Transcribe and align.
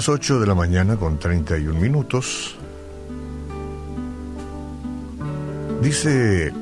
las 0.00 0.08
8 0.08 0.40
de 0.40 0.46
la 0.46 0.54
mañana 0.54 0.96
con 0.96 1.18
31 1.18 1.78
minutos. 1.78 2.56
Dice 5.82 6.54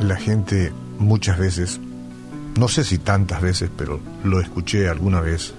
la 0.00 0.16
gente 0.16 0.72
muchas 0.98 1.38
veces, 1.38 1.78
no 2.58 2.68
sé 2.68 2.84
si 2.84 2.96
tantas 2.96 3.42
veces, 3.42 3.68
pero 3.76 4.00
lo 4.24 4.40
escuché 4.40 4.88
alguna 4.88 5.20
vez, 5.20 5.52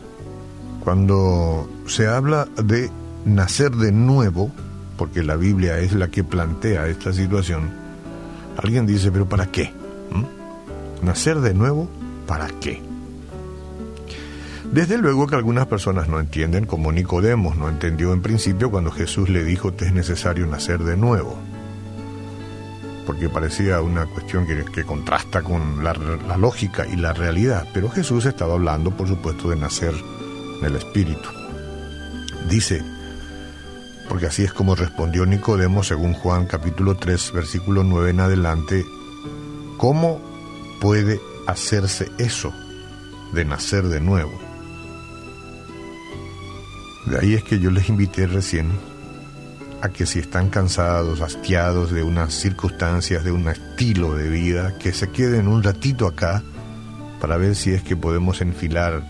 cuando 0.84 1.70
se 1.86 2.08
habla 2.08 2.48
de 2.56 2.90
nacer 3.24 3.70
de 3.70 3.92
nuevo, 3.92 4.52
porque 4.98 5.22
la 5.22 5.36
Biblia 5.36 5.78
es 5.78 5.94
la 5.94 6.08
que 6.08 6.24
plantea 6.24 6.88
esta 6.88 7.14
situación, 7.14 7.70
alguien 8.58 8.88
dice, 8.88 9.12
pero 9.12 9.30
¿para 9.30 9.46
qué? 9.46 9.72
¿Mm? 10.10 11.06
¿Nacer 11.06 11.40
de 11.42 11.54
nuevo? 11.54 11.88
¿Para 12.26 12.48
qué? 12.48 12.91
Desde 14.72 14.98
luego 14.98 15.28
que 15.28 15.36
algunas 15.36 15.68
personas 15.68 16.08
no 16.08 16.18
entienden, 16.18 16.66
como 16.66 16.94
Nicodemos 16.94 17.58
no 17.58 17.68
entendió 17.68 18.14
en 18.14 18.22
principio 18.22 18.72
cuando 18.72 18.90
Jesús 18.90 19.28
le 19.28 19.44
dijo 19.44 19.74
te 19.74 19.88
es 19.88 19.92
necesario 19.92 20.48
nacer 20.48 20.80
de 20.80 20.96
nuevo, 20.96 21.38
porque 23.06 23.28
parecía 23.28 23.82
una 23.82 24.06
cuestión 24.06 24.48
que, 24.48 24.86
contrasta 24.86 25.42
con 25.42 25.84
la, 25.84 25.94
lógica 26.38 26.88
y 26.88 26.96
la 26.96 27.12
realidad, 27.12 27.68
pero 27.74 27.90
Jesús 27.90 28.26
estaba 28.26 28.54
hablando, 28.54 28.92
por 28.92 29.10
supuesto, 29.10 29.50
de 29.50 29.58
nacer 29.58 29.94
en 30.60 30.66
el 30.66 30.78
Espíritu. 30.78 31.28
Dice, 32.50 32.82
porque 34.08 34.28
así 34.28 34.46
es 34.46 34.54
como 34.54 34.76
respondió 34.76 35.26
Nicodemo 35.26 35.84
según 35.84 36.14
Juan 36.14 36.46
capítulo 36.46 36.96
3, 36.96 37.34
versículo 37.34 37.84
9 37.84 38.12
en 38.12 38.20
adelante, 38.22 38.86
¿cómo 39.76 40.22
puede 40.80 41.20
hacerse 41.46 42.10
eso 42.20 42.54
de 43.34 43.44
nacer 43.44 43.90
de 43.90 44.00
nuevo? 44.00 44.51
De 47.06 47.18
ahí 47.20 47.34
es 47.34 47.44
que 47.44 47.60
yo 47.60 47.72
les 47.72 47.90
invité 47.90 48.28
recién 48.28 48.70
a 49.82 49.90
que 49.90 50.06
si 50.06 50.20
están 50.20 50.50
cansados, 50.50 51.22
hastiados 51.22 51.92
de 51.92 52.04
unas 52.04 52.34
circunstancias, 52.34 53.24
de 53.24 53.32
un 53.32 53.48
estilo 53.48 54.14
de 54.14 54.30
vida, 54.30 54.78
que 54.78 54.94
se 54.94 55.10
queden 55.10 55.48
un 55.48 55.64
ratito 55.64 56.06
acá 56.06 56.44
para 57.20 57.38
ver 57.38 57.56
si 57.56 57.72
es 57.72 57.82
que 57.82 57.96
podemos 57.96 58.42
enfilar 58.42 59.04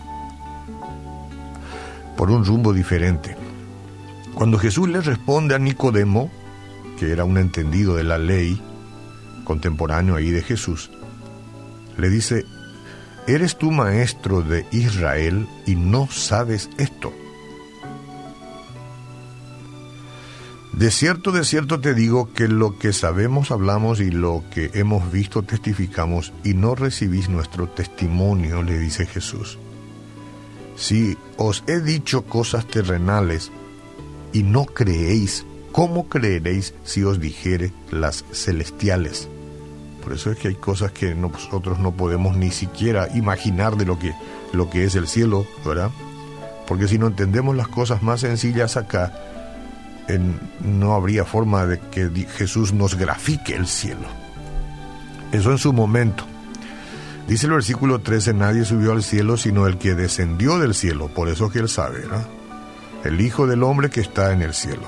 por 2.16 2.30
un 2.30 2.44
rumbo 2.44 2.72
diferente. 2.72 3.36
Cuando 4.34 4.58
Jesús 4.58 4.88
le 4.88 5.02
responde 5.02 5.54
a 5.54 5.58
Nicodemo, 5.58 6.30
que 6.98 7.12
era 7.12 7.24
un 7.24 7.36
entendido 7.36 7.96
de 7.96 8.04
la 8.04 8.16
ley, 8.16 8.60
contemporáneo 9.44 10.16
ahí 10.16 10.30
de 10.30 10.42
Jesús, 10.42 10.90
le 11.98 12.08
dice, 12.08 12.46
¿eres 13.26 13.58
tú 13.58 13.70
maestro 13.70 14.40
de 14.40 14.66
Israel 14.70 15.46
y 15.66 15.74
no 15.74 16.08
sabes 16.10 16.70
esto? 16.78 17.12
De 20.72 20.90
cierto, 20.90 21.32
de 21.32 21.44
cierto 21.44 21.80
te 21.80 21.92
digo 21.92 22.32
que 22.32 22.48
lo 22.48 22.78
que 22.78 22.94
sabemos 22.94 23.50
hablamos 23.50 24.00
y 24.00 24.10
lo 24.10 24.42
que 24.50 24.70
hemos 24.72 25.12
visto 25.12 25.42
testificamos 25.42 26.32
y 26.44 26.54
no 26.54 26.74
recibís 26.74 27.28
nuestro 27.28 27.68
testimonio, 27.68 28.62
le 28.62 28.78
dice 28.78 29.04
Jesús. 29.04 29.58
Si 30.74 31.18
os 31.36 31.62
he 31.66 31.80
dicho 31.80 32.22
cosas 32.22 32.66
terrenales 32.66 33.52
y 34.32 34.44
no 34.44 34.64
creéis, 34.64 35.44
¿cómo 35.72 36.08
creeréis 36.08 36.74
si 36.84 37.04
os 37.04 37.20
dijere 37.20 37.72
las 37.90 38.24
celestiales? 38.32 39.28
Por 40.02 40.14
eso 40.14 40.30
es 40.30 40.38
que 40.38 40.48
hay 40.48 40.54
cosas 40.54 40.90
que 40.92 41.14
nosotros 41.14 41.78
no 41.80 41.92
podemos 41.92 42.34
ni 42.34 42.50
siquiera 42.50 43.14
imaginar 43.14 43.76
de 43.76 43.84
lo 43.84 43.98
que, 43.98 44.14
lo 44.54 44.70
que 44.70 44.84
es 44.84 44.94
el 44.94 45.06
cielo, 45.06 45.46
¿verdad? 45.66 45.90
Porque 46.66 46.88
si 46.88 46.98
no 46.98 47.08
entendemos 47.08 47.54
las 47.54 47.68
cosas 47.68 48.02
más 48.02 48.20
sencillas 48.20 48.78
acá, 48.78 49.31
no 50.64 50.94
habría 50.94 51.24
forma 51.24 51.66
de 51.66 51.78
que 51.78 52.10
Jesús 52.36 52.72
nos 52.72 52.96
grafique 52.96 53.54
el 53.54 53.66
cielo. 53.66 54.06
Eso 55.32 55.50
en 55.50 55.58
su 55.58 55.72
momento. 55.72 56.24
Dice 57.26 57.46
el 57.46 57.52
versículo 57.52 58.00
13, 58.00 58.34
nadie 58.34 58.64
subió 58.64 58.92
al 58.92 59.02
cielo 59.02 59.36
sino 59.36 59.66
el 59.66 59.78
que 59.78 59.94
descendió 59.94 60.58
del 60.58 60.74
cielo, 60.74 61.08
por 61.08 61.28
eso 61.28 61.50
que 61.50 61.60
él 61.60 61.68
sabe, 61.68 62.02
El 63.04 63.20
Hijo 63.20 63.46
del 63.46 63.62
Hombre 63.62 63.90
que 63.90 64.00
está 64.00 64.32
en 64.32 64.42
el 64.42 64.54
cielo. 64.54 64.82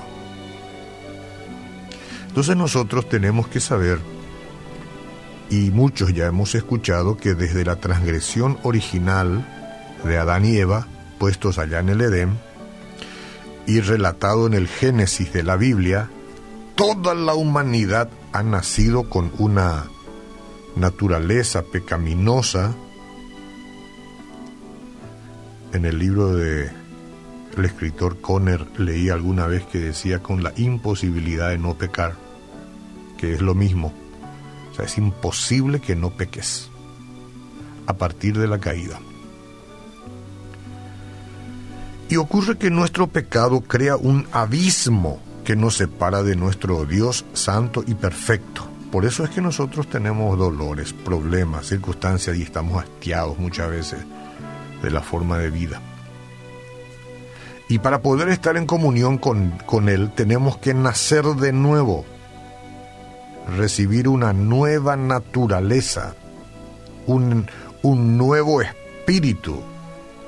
Entonces 2.27 2.57
nosotros 2.57 3.07
tenemos 3.07 3.47
que 3.47 3.61
saber, 3.61 3.99
y 5.49 5.71
muchos 5.71 6.13
ya 6.13 6.27
hemos 6.27 6.53
escuchado, 6.53 7.15
que 7.15 7.33
desde 7.33 7.63
la 7.63 7.77
transgresión 7.77 8.59
original 8.63 9.47
de 10.03 10.17
Adán 10.17 10.43
y 10.45 10.57
Eva, 10.57 10.85
puestos 11.17 11.57
allá 11.57 11.79
en 11.79 11.89
el 11.89 12.01
Edén, 12.01 12.37
y 13.67 13.79
relatado 13.81 14.47
en 14.47 14.53
el 14.53 14.67
Génesis 14.67 15.33
de 15.33 15.43
la 15.43 15.55
Biblia, 15.55 16.09
toda 16.75 17.15
la 17.15 17.33
humanidad 17.33 18.09
ha 18.31 18.43
nacido 18.43 19.09
con 19.09 19.31
una 19.37 19.85
naturaleza 20.75 21.63
pecaminosa. 21.63 22.75
En 25.73 25.85
el 25.85 25.99
libro 25.99 26.35
de 26.35 26.69
el 27.57 27.65
escritor 27.65 28.19
Conner 28.19 28.67
leí 28.79 29.09
alguna 29.09 29.47
vez 29.47 29.65
que 29.65 29.79
decía 29.79 30.21
con 30.21 30.43
la 30.43 30.53
imposibilidad 30.57 31.49
de 31.49 31.57
no 31.57 31.75
pecar, 31.75 32.15
que 33.17 33.33
es 33.33 33.41
lo 33.41 33.55
mismo. 33.55 33.93
O 34.71 34.75
sea, 34.75 34.85
es 34.85 34.97
imposible 34.97 35.79
que 35.79 35.95
no 35.95 36.09
peques 36.11 36.69
a 37.87 37.93
partir 37.93 38.37
de 38.37 38.47
la 38.47 38.59
caída. 38.59 38.99
Y 42.09 42.17
ocurre 42.17 42.57
que 42.57 42.69
nuestro 42.69 43.07
pecado 43.07 43.61
crea 43.61 43.97
un 43.97 44.27
abismo 44.31 45.19
que 45.43 45.55
nos 45.55 45.77
separa 45.77 46.23
de 46.23 46.35
nuestro 46.35 46.85
Dios 46.85 47.25
santo 47.33 47.83
y 47.85 47.93
perfecto. 47.93 48.67
Por 48.91 49.05
eso 49.05 49.23
es 49.23 49.29
que 49.29 49.41
nosotros 49.41 49.87
tenemos 49.89 50.37
dolores, 50.37 50.93
problemas, 50.93 51.67
circunstancias 51.67 52.37
y 52.37 52.43
estamos 52.43 52.83
hastiados 52.83 53.37
muchas 53.37 53.69
veces 53.69 53.99
de 54.81 54.91
la 54.91 55.01
forma 55.01 55.37
de 55.37 55.49
vida. 55.49 55.81
Y 57.67 57.79
para 57.79 58.01
poder 58.01 58.29
estar 58.29 58.57
en 58.57 58.67
comunión 58.67 59.17
con, 59.17 59.51
con 59.65 59.89
Él 59.89 60.11
tenemos 60.15 60.57
que 60.57 60.73
nacer 60.73 61.25
de 61.25 61.51
nuevo, 61.51 62.05
recibir 63.57 64.07
una 64.07 64.33
nueva 64.33 64.95
naturaleza, 64.95 66.15
un, 67.07 67.47
un 67.81 68.17
nuevo 68.17 68.61
espíritu. 68.61 69.61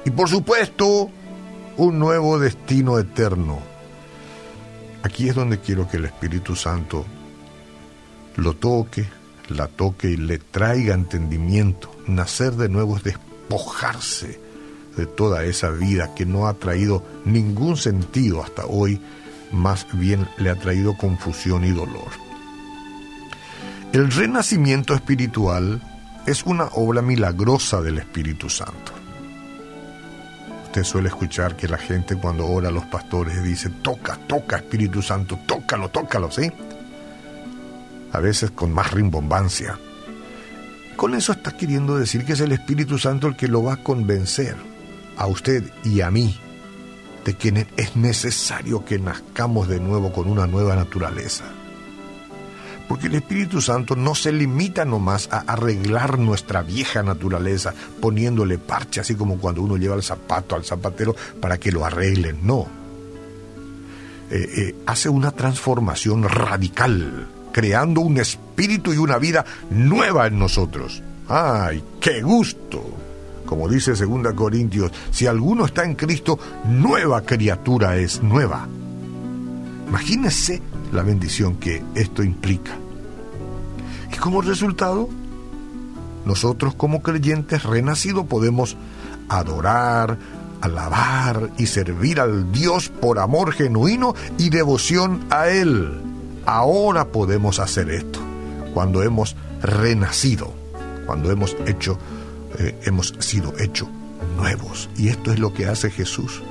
Y 0.04 0.10
por 0.10 0.30
supuesto, 0.30 1.10
un 1.78 2.00
nuevo 2.00 2.40
destino 2.40 2.98
eterno. 2.98 3.60
Aquí 5.04 5.30
es 5.30 5.36
donde 5.36 5.60
quiero 5.60 5.88
que 5.88 5.98
el 5.98 6.06
Espíritu 6.06 6.56
Santo 6.56 7.06
lo 8.36 8.56
toque, 8.56 9.08
la 9.50 9.68
toque 9.68 10.10
y 10.10 10.18
le 10.18 10.40
traiga 10.40 10.96
entendimiento. 10.96 11.92
Nacer 12.08 12.54
de 12.54 12.68
nuevo 12.68 12.98
es 12.98 13.04
despojarse 13.04 14.40
de 14.98 15.06
toda 15.06 15.44
esa 15.44 15.70
vida 15.70 16.16
que 16.16 16.26
no 16.26 16.48
ha 16.48 16.56
traído 16.56 17.04
ningún 17.26 17.78
sentido 17.78 18.42
hasta 18.42 18.66
hoy, 18.66 19.00
más 19.52 19.86
bien 19.94 20.28
le 20.38 20.50
ha 20.50 20.56
traído 20.56 20.98
confusión 20.98 21.64
y 21.64 21.70
dolor. 21.70 22.10
El 23.94 24.12
renacimiento 24.12 24.96
espiritual 24.96 25.82
es 26.26 26.44
una 26.44 26.66
obra 26.74 27.04
milagrosa 27.04 27.82
del 27.82 28.00
Espíritu 28.00 28.50
Santo 28.50 29.07
Usted 30.78 30.92
suele 30.92 31.08
escuchar 31.10 31.56
que 31.56 31.68
la 31.68 31.80
gente 31.80 32.16
cuando 32.18 32.46
ora 32.46 32.70
a 32.70 32.72
los 32.72 32.86
pastores 32.86 33.44
dice, 33.44 33.72
toca, 33.82 34.16
toca 34.28 34.58
Espíritu 34.58 35.02
Santo, 35.02 35.40
tócalo, 35.48 35.90
tócalo, 35.90 36.30
¿sí? 36.30 36.52
A 38.14 38.20
veces 38.20 38.52
con 38.52 38.72
más 38.72 38.92
rimbombancia. 38.92 39.80
Con 40.96 41.16
eso 41.16 41.32
está 41.32 41.58
queriendo 41.58 41.98
decir 41.98 42.26
que 42.26 42.34
es 42.34 42.42
el 42.42 42.52
Espíritu 42.52 43.00
Santo 43.00 43.26
el 43.26 43.36
que 43.36 43.48
lo 43.48 43.64
va 43.64 43.74
a 43.74 43.78
convencer 43.78 44.56
a 45.18 45.26
usted 45.26 45.64
y 45.84 46.02
a 46.02 46.12
mí 46.12 46.40
de 47.26 47.34
que 47.34 47.66
es 47.76 47.96
necesario 47.96 48.86
que 48.86 49.00
nazcamos 49.00 49.68
de 49.68 49.80
nuevo 49.80 50.14
con 50.14 50.28
una 50.28 50.46
nueva 50.46 50.76
naturaleza. 50.76 51.46
Porque 52.88 53.08
el 53.08 53.16
Espíritu 53.16 53.62
Santo 53.62 53.96
no 53.96 54.16
se 54.16 54.32
limita 54.32 54.86
nomás 54.86 55.28
a 55.32 55.40
arreglar 55.40 56.18
nuestra 56.20 56.62
vieja 56.62 57.04
naturaleza 57.04 57.74
poniéndole 58.00 58.58
parche, 58.58 59.02
así 59.02 59.16
como 59.16 59.38
cuando 59.38 59.62
uno 59.62 59.78
lleva 59.78 59.96
el 59.96 60.04
zapato 60.04 60.56
al 60.56 60.64
zapatero 60.64 61.16
para 61.42 61.58
que 61.58 61.72
lo 61.72 61.86
arreglen. 61.86 62.40
No. 62.44 62.68
Eh, 64.30 64.50
eh, 64.58 64.76
hace 64.86 65.10
una 65.10 65.32
transformación 65.32 66.24
radical, 66.24 67.28
creando 67.52 68.02
un 68.02 68.18
espíritu 68.18 68.94
y 68.94 68.98
una 68.98 69.18
vida 69.18 69.46
nueva 69.70 70.28
en 70.28 70.40
nosotros. 70.40 71.02
¡Ay, 71.28 71.84
qué 72.00 72.22
gusto! 72.22 72.84
Como 73.46 73.70
dice 73.70 73.94
2 73.94 74.34
Corintios, 74.34 74.92
si 75.12 75.26
alguno 75.26 75.66
está 75.66 75.86
en 75.86 75.96
Cristo, 75.96 76.38
nueva 76.66 77.22
criatura 77.22 77.96
es, 77.96 78.22
nueva. 78.22 78.68
Imagínese 79.88 80.62
la 80.92 81.04
bendición 81.04 81.56
que 81.56 81.84
esto 81.96 82.24
implica. 82.24 82.78
Y 84.14 84.18
como 84.18 84.42
resultado, 84.42 85.10
nosotros 86.26 86.76
como 86.76 87.02
creyentes 87.02 87.64
renacidos 87.64 88.26
podemos 88.26 88.78
adorar, 89.30 90.18
alabar 90.62 91.52
y 91.58 91.68
servir 91.68 92.20
al 92.20 92.52
Dios 92.52 92.90
por 92.90 93.20
amor 93.20 93.54
genuino 93.54 94.16
y 94.38 94.50
devoción 94.50 95.26
a 95.30 95.48
Él. 95.50 96.02
Ahora 96.46 97.06
podemos 97.10 97.60
hacer 97.60 97.90
esto, 97.90 98.20
cuando 98.74 99.04
hemos 99.04 99.36
renacido, 99.62 100.54
cuando 101.06 101.32
hemos 101.32 101.56
hecho, 101.66 101.98
eh, 102.60 102.80
hemos 102.86 103.14
sido 103.20 103.54
hechos 103.60 103.90
nuevos. 104.38 104.90
Y 104.98 105.10
esto 105.10 105.32
es 105.32 105.40
lo 105.40 105.54
que 105.54 105.68
hace 105.68 105.90
Jesús. 105.90 106.42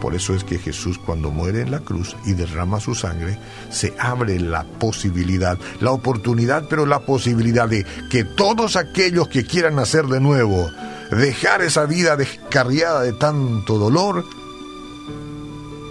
Por 0.00 0.14
eso 0.14 0.34
es 0.34 0.44
que 0.44 0.58
Jesús 0.58 0.98
cuando 0.98 1.30
muere 1.30 1.62
en 1.62 1.70
la 1.70 1.80
cruz 1.80 2.16
y 2.24 2.32
derrama 2.32 2.80
su 2.80 2.94
sangre, 2.94 3.38
se 3.70 3.94
abre 3.98 4.38
la 4.38 4.64
posibilidad, 4.64 5.58
la 5.80 5.92
oportunidad, 5.92 6.64
pero 6.68 6.86
la 6.86 7.00
posibilidad 7.00 7.68
de 7.68 7.86
que 8.10 8.24
todos 8.24 8.76
aquellos 8.76 9.28
que 9.28 9.44
quieran 9.44 9.76
nacer 9.76 10.06
de 10.06 10.20
nuevo, 10.20 10.70
dejar 11.10 11.62
esa 11.62 11.86
vida 11.86 12.16
descarriada 12.16 13.02
de 13.02 13.12
tanto 13.14 13.78
dolor 13.78 14.24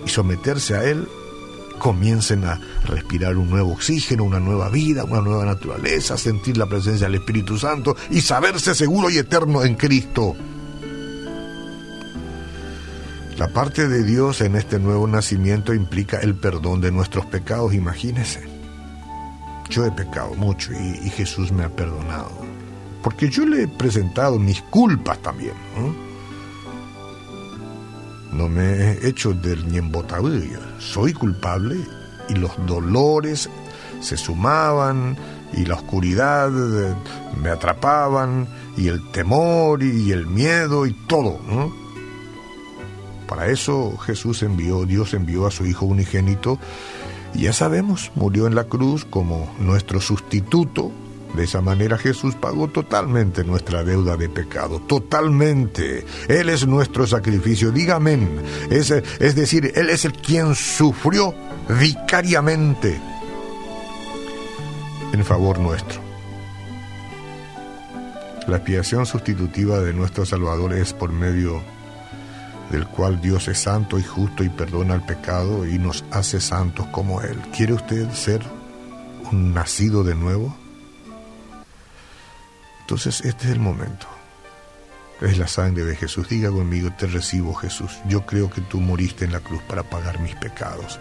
y 0.06 0.10
someterse 0.10 0.76
a 0.76 0.84
Él, 0.84 1.08
comiencen 1.80 2.46
a 2.46 2.60
respirar 2.86 3.38
un 3.38 3.50
nuevo 3.50 3.74
oxígeno, 3.74 4.24
una 4.24 4.40
nueva 4.40 4.70
vida, 4.70 5.04
una 5.04 5.22
nueva 5.22 5.46
naturaleza, 5.46 6.18
sentir 6.18 6.58
la 6.58 6.68
presencia 6.68 7.08
del 7.08 7.16
Espíritu 7.16 7.58
Santo 7.58 7.96
y 8.10 8.22
saberse 8.22 8.76
seguro 8.76 9.10
y 9.10 9.18
eterno 9.18 9.64
en 9.64 9.76
Cristo. 9.76 10.36
La 13.38 13.50
parte 13.50 13.90
de 13.90 14.06
Dios 14.06 14.40
en 14.40 14.56
este 14.56 14.80
nuevo 14.80 15.08
nacimiento 15.08 15.74
implica 15.74 16.20
el 16.20 16.36
perdón 16.36 16.80
de 16.80 16.90
nuestros 16.90 17.26
pecados, 17.26 17.74
imagínese. 17.74 18.48
Yo 19.70 19.86
he 19.86 19.92
pecado 19.92 20.34
mucho 20.36 20.72
y, 20.72 21.10
Jesús 21.10 21.52
me 21.52 21.66
ha 21.66 21.70
perdonado. 21.70 22.32
Porque 23.04 23.30
yo 23.30 23.46
le 23.46 23.64
he 23.64 23.68
presentado 23.68 24.40
mis 24.40 24.62
culpas 24.62 25.18
también. 25.20 25.54
No, 28.32 28.48
me 28.48 28.64
he 28.64 29.08
hecho 29.08 29.34
del 29.34 29.68
ñembotabuyo. 29.68 30.60
Soy 30.80 31.12
culpable 31.12 31.76
y 32.30 32.36
los 32.36 32.52
dolores 32.66 33.50
se 34.00 34.16
sumaban 34.16 35.18
y 35.52 35.66
la 35.66 35.76
oscuridad 35.76 36.50
eh, 36.54 36.96
me 37.42 37.50
atrapaban 37.50 38.48
y 38.78 38.88
el 38.88 39.12
temor 39.12 39.84
y 39.84 40.14
el 40.14 40.26
miedo 40.26 40.86
y 40.86 40.94
todo. 40.94 41.40
Para 43.28 43.48
eso 43.48 43.98
Jesús 43.98 44.44
envió, 44.44 44.86
Dios 44.86 45.14
envió 45.14 45.48
a 45.48 45.52
su 45.52 45.66
Hijo 45.66 45.86
unigénito, 45.86 46.60
y 47.34 47.44
ya 47.44 47.54
sabemos, 47.54 48.12
murió 48.16 48.48
en 48.48 48.56
la 48.56 48.66
cruz 48.66 49.06
como 49.06 49.54
nuestro 49.60 50.00
sustituto. 50.00 50.92
De 51.36 51.44
esa 51.44 51.60
manera 51.60 51.98
Jesús 51.98 52.34
pagó 52.36 52.70
totalmente 52.70 53.44
nuestra 53.44 53.84
deuda 53.84 54.16
de 54.16 54.30
pecado, 54.30 54.80
totalmente. 54.80 56.06
Él 56.30 56.48
es 56.48 56.66
nuestro 56.66 57.06
sacrificio, 57.06 57.72
dígame. 57.72 58.18
Es, 58.70 58.90
es 58.92 59.36
decir, 59.36 59.74
Él 59.76 59.90
es 59.90 60.06
el 60.06 60.14
quien 60.14 60.56
sufrió 60.56 61.36
vicariamente 61.68 63.02
en 65.12 65.26
favor 65.26 65.60
nuestro. 65.60 66.00
La 68.48 68.58
expiación 68.58 69.06
sustitutiva 69.06 69.80
de 69.80 69.92
nuestro 69.92 70.26
Salvador 70.26 70.74
es 70.74 70.94
por 70.94 71.12
medio 71.12 71.64
del 72.70 72.88
cual 72.88 73.22
Dios 73.22 73.48
es 73.48 73.60
santo 73.60 74.00
y 74.00 74.04
justo 74.04 74.44
y 74.44 74.50
perdona 74.50 74.96
el 74.96 75.02
pecado 75.02 75.68
y 75.68 75.78
nos 75.78 76.04
hace 76.12 76.42
santos 76.42 76.88
como 76.88 77.22
Él. 77.22 77.40
¿Quiere 77.56 77.74
usted 77.74 78.12
ser 78.12 78.42
un 79.32 79.54
nacido 79.54 80.04
de 80.04 80.16
nuevo? 80.16 80.56
Entonces 82.82 83.22
este 83.22 83.46
es 83.46 83.54
el 83.54 83.60
momento. 83.60 84.08
Es 85.22 85.38
la 85.38 85.48
sangre 85.48 85.86
de 85.86 85.96
Jesús. 85.96 86.28
Diga 86.28 86.52
conmigo, 86.52 86.92
te 86.92 87.08
recibo 87.08 87.54
Jesús. 87.54 88.00
Yo 88.08 88.26
creo 88.26 88.50
que 88.50 88.62
tú 88.62 88.80
moriste 88.82 89.26
en 89.26 89.32
la 89.32 89.40
cruz 89.40 89.62
para 89.64 89.84
pagar 89.84 90.20
mis 90.20 90.36
pecados. 90.36 91.00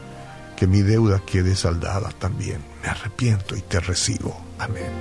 Que 0.57 0.67
mi 0.67 0.83
deuda 0.83 1.21
quede 1.27 1.57
saldada 1.57 2.11
también. 2.11 2.65
Me 2.83 2.89
arrepiento 2.89 3.57
y 3.57 3.61
te 3.63 3.81
recibo. 3.81 4.41
Amén. 4.59 4.93